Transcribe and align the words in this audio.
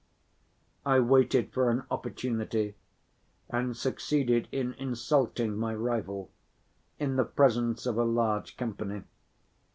I 0.83 0.99
waited 0.99 1.53
for 1.53 1.69
an 1.69 1.83
opportunity 1.91 2.73
and 3.51 3.77
succeeded 3.77 4.47
in 4.51 4.73
insulting 4.79 5.55
my 5.55 5.75
"rival" 5.75 6.31
in 6.97 7.17
the 7.17 7.23
presence 7.23 7.85
of 7.85 7.99
a 7.99 8.03
large 8.03 8.57
company. 8.57 9.03